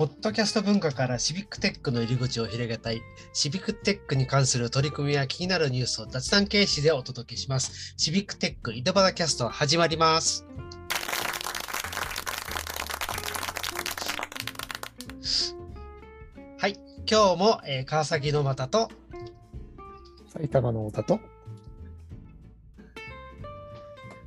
[0.00, 3.02] ポッドキャスト文化からシビックテックの入り口を広げたい、
[3.34, 7.92] シビックテックに関する取り組みや気になるニュースを雑談形式でお届けします。
[7.98, 10.46] シビックテック井戸端キャスト始まります。
[16.58, 18.90] はい、今日も、えー、川崎の又と
[20.32, 21.20] 埼玉の太と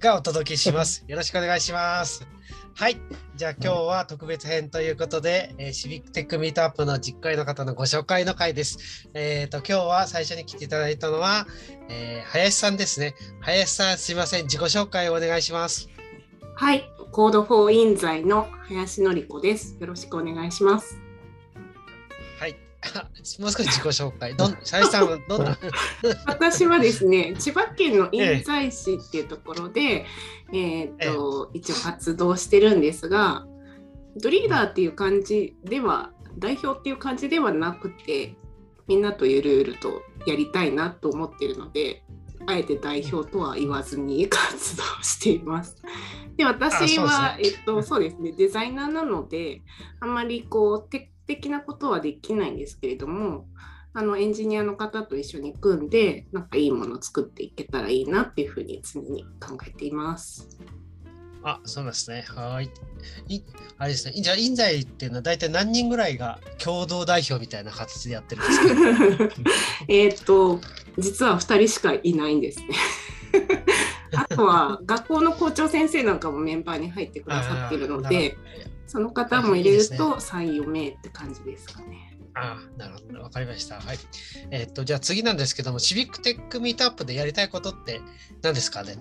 [0.00, 1.04] がお届けします。
[1.06, 2.26] よろしくお願いします。
[2.74, 2.96] はい。
[3.40, 9.08] じゃあ今日は特別編ということで、えー、シビックテックミートアップの実会の方のご紹介の回です。
[9.14, 11.46] えっ、ー、と、今日は最初に来ていただいたのは、
[11.88, 13.14] えー、林さんですね。
[13.40, 14.42] 林さん、すいません。
[14.42, 15.88] 自己紹介をお願いします。
[16.54, 16.92] はい。
[17.12, 19.74] コードフォーインザイの林典子です。
[19.80, 21.09] よろしくお願いします。
[23.38, 24.36] もう少し自己紹介。
[24.36, 25.58] どん、シャイさんはどんな？
[26.26, 30.06] 私はですね、千葉県の印西市っていうところで、
[30.52, 33.46] えー、っと、一応活動してるんですが、
[34.16, 38.36] リーダーっていう感じでは、代表っていう感じではなくて、
[38.86, 42.02] みんなとゆるゆるとやりたいなと思ってるので、
[42.46, 45.76] あえて代表とは言わずに活動しています。
[46.36, 49.62] で私は、ね、えっと、そうですねデザイナーなので
[50.00, 53.46] あんまりこうテ的なことはできないんですけれども
[53.92, 60.48] あのエンジニアの方と一緒に組んでなんかいいものを作っていけたらいいなっていうふうに常に考えています。
[61.42, 62.24] あ、そうですね。
[62.28, 62.70] はい。
[63.28, 63.42] い
[63.78, 64.12] あれですね。
[64.14, 69.34] じゃあ、印西っていうのは大体何人ぐらいが共同代表みたいな形でやってるんですか？
[69.88, 70.60] えっと、
[70.98, 72.66] 実は2人しかいないんですね。
[74.14, 78.36] あとは学校の校長先生なんかもメンバーに入ってくださってるので、
[78.86, 82.18] その方も入れると3、4名って感じですかね。
[82.34, 83.22] ああ、なるほど。
[83.22, 83.80] わかりました。
[83.80, 83.98] はい。
[84.50, 88.00] えー、っと、じゃあ次なんですけども、シビックテックミートアップでやりたいことって
[88.42, 88.96] 何ですかね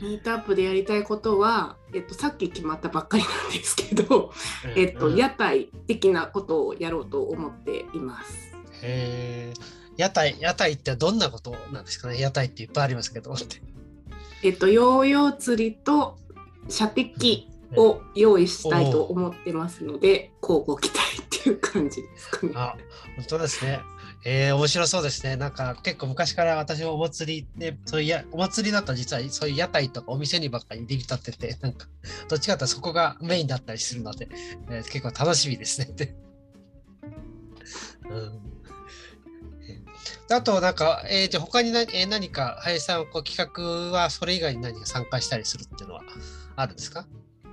[0.00, 4.32] ミートアップでやりたいことは、えっと、さっき決まったばっかりなんですけど、
[4.76, 8.54] えっと、屋台的なことをやろうと思っています。
[8.82, 9.54] へえ。
[9.96, 13.34] 屋台、屋台ってどんなことなんですかね屋台っていっぱいありますけど。
[14.44, 16.18] えっと、ヨーヨー釣りと
[16.68, 22.52] 射的を用意したいと思ってますので、交互期待っていう感じですかね。
[22.54, 22.76] あ、
[23.16, 23.80] 本当ですね。
[24.26, 25.36] えー、面白そうですね。
[25.36, 31.86] なんか結構昔から私もお祭りで、そういうやお祭りだと実はそういう屋台とかお店にばっかり出立ってて、 なんか
[32.28, 34.28] どっちかというとそこがメインだったりするので、
[34.68, 35.88] えー、結構楽しみですね。
[38.10, 38.43] うん
[40.30, 46.02] あと、なんか、えー、じゃ他に何,、えー、何か、林さん、こう企画はそれ以外に何か参加したりするっていうのは
[46.56, 47.06] あるんですか？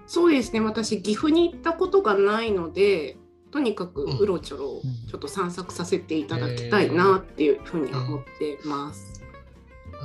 [0.07, 3.15] そうですね私岐阜に行ったことがないので
[3.49, 9.21] とにかくうろちょろちょっと散策させていただきたいなっていうふうに思ってます。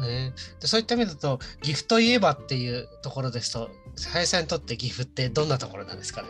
[0.06, 3.70] えー、そういった意味だと岐阜といえばっていうところですと
[4.12, 6.28] 林さんにとって岐阜ってどんなところなんですかね？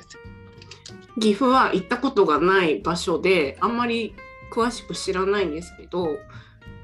[1.21, 4.15] 岐阜は行ったことがない場所であんまり
[4.51, 6.19] 詳しく知らないんですけど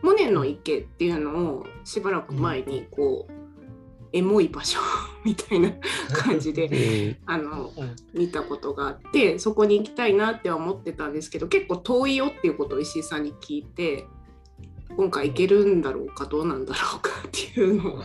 [0.02, 3.32] モネの池っていうのをしばらく前にこう、
[4.12, 4.80] エモい場所
[5.24, 5.70] みたいな
[6.12, 7.72] 感じであの
[8.12, 14.06] 見たことがあってそこに行きたいなって思ってたんですけど結構遠いよっていうことを石井さんに聞いて
[14.96, 18.02] 今回行けるんだろうかどうなんだろうかっていうのを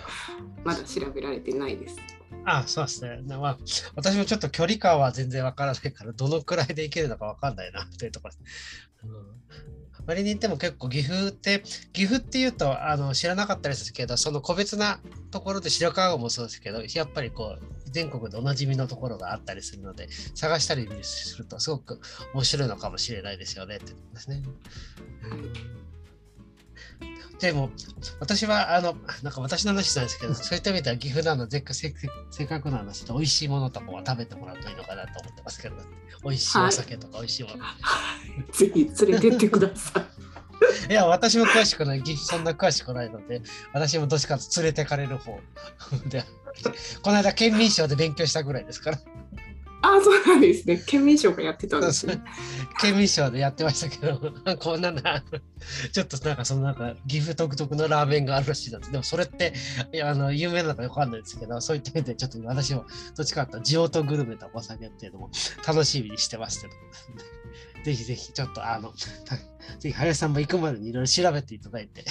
[0.63, 1.97] まだ調べられてないです。
[2.45, 3.38] あそうですね。
[3.38, 3.57] まあ、
[3.95, 8.89] 私もちょっと距離感は全然わからないから、どのくらいで行けるのかわかんないな というところです。
[9.03, 9.38] うん
[10.07, 11.61] 割に言っても結構岐阜って
[11.91, 15.01] 岐阜っていうとあの知らなかったりするけどその個別な
[15.31, 21.99] ところで白川郷もそうですけどやっぱりこう全国でおなじみのところがあったりするので探したりするとすごく
[22.33, 24.44] 面白いのかもしれないですよねってことですね。
[25.29, 25.86] うん
[27.39, 27.69] でも
[28.19, 31.93] 私はあのなんか私の話なんですけど そういった意味では岐阜なのでせ
[32.31, 35.75] せっかくの話で美味しいものとかは食べてもらうといいのかなと思ってますけど、
[36.23, 37.63] 美味しいお酒とか美味しいもの。
[37.63, 37.75] は
[38.49, 40.17] い、ぜひ連れてってください。
[40.89, 43.41] いや、私も詳しくない、岐阜そんな詳しくないので、
[43.73, 45.39] 私もどっちかと連れてかれる方
[46.07, 46.23] で、
[47.01, 49.00] この間、県民賞で勉強したぐらいですから。
[49.81, 50.81] あそうなんですね。
[50.88, 52.21] 県民賞がやってたんですね。
[52.81, 55.24] 県民賞でやってましたけど、 こんなな、
[55.91, 59.53] ちょっとなんかそのなんか岐阜独特のラーメンがあるらしいなんで、でもそれって
[60.03, 62.85] あの有名なのかよくわかんないですけど、そういった意味でちょっと私も
[63.15, 65.29] どっちかというと地元グルメとお酒っていうのも
[65.65, 66.74] 楽しみにしてますけど、
[67.85, 68.94] ぜひぜひちょっとあの、
[69.79, 72.03] ぜひ林さんも行くまでにいろいろ調べていただいて。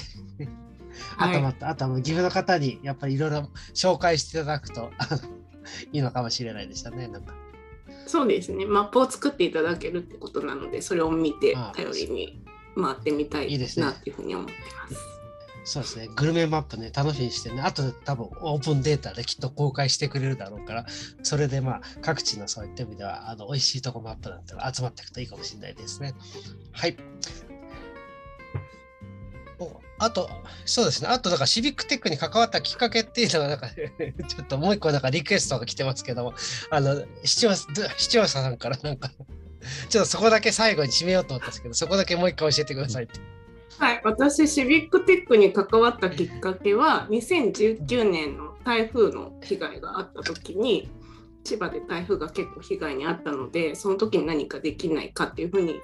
[1.18, 4.90] あとまた、はい、あとは岐阜の方にやっぱりいろいろ紹介していただくと
[5.92, 7.08] いいのかもしれないでしたね。
[7.08, 7.34] なんか
[8.06, 12.42] そうですねマップを作っていただけるってことなのでそれを見て頼りに
[12.76, 15.16] 回ってみたいなっていうふうに思ってます。
[15.66, 20.86] そうですね、グルメマップね、楽しみにしてね、あと多分オープンデータできっと公開してくれるだろうから、
[21.24, 26.14] それでまあ各地のそういった意味では、あの美味しいとこマップなんて集まっていくといいかもしれないですね。
[26.70, 26.96] はい。
[29.58, 30.28] おあと、
[30.64, 33.68] そうですね、あと、だからシビックテックに関わったきっかけっていうのが、なんか、
[34.28, 36.34] ちょっともう一個、なんかリクエストが来てますけども、
[36.70, 39.10] あの、視聴視聴者さんからなんか、
[39.88, 43.20] ちょっとそこだけ最後に締めようと思ったんですけど、そこだけもう一回教えてくださいって。
[43.78, 50.88] はい、私、シビックテックに関わったきっかけは、2019年の台風の被害があった時に、
[51.44, 55.80] 千葉で台風が結構被害に遭ったので、その時に何かできないかっていうふうに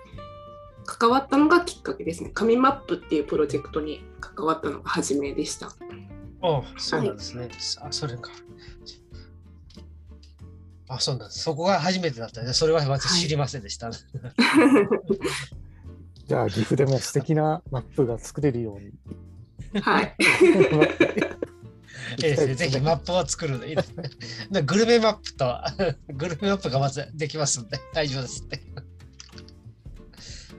[0.85, 2.31] 関わったのがきっかけですね。
[2.35, 5.73] 紙マップっていうプロジェクトに関わったのが初めでした。
[6.41, 7.49] おそうなんですね。
[7.81, 8.31] あ、それか。
[10.89, 11.41] あ、そうなんです。
[11.41, 12.53] そこが初めてだったね。
[12.53, 13.91] それは私知りませんでした。
[16.27, 18.93] じゃあ、岐阜でも素敵なマップが作れるように。
[19.81, 20.17] はい。
[22.23, 24.05] ええぜひマップを作るのいいですね。
[24.51, 25.47] でグルメマップと
[26.09, 28.61] グルメマップがまずできますんで大丈夫ですって。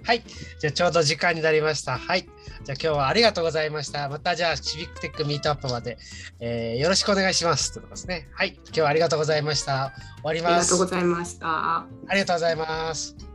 [0.05, 0.23] はい。
[0.59, 1.97] じゃあちょうど時間になりました。
[1.97, 2.23] はい。
[2.23, 2.31] じゃあ
[2.71, 4.09] 今日はありがとうございました。
[4.09, 5.97] またじゃあシビックテックミートアップまで、
[6.39, 7.71] えーよろしくお願いします。
[7.73, 8.27] ということですね。
[8.33, 8.59] はい。
[8.65, 9.93] 今日はありがとうございました。
[10.17, 10.71] 終わりあります。
[10.71, 11.47] がとうございました。
[11.47, 13.32] ありがとうございます。